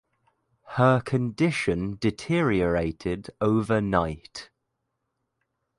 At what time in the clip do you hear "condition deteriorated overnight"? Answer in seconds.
0.99-4.49